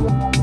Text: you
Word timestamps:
you 0.00 0.39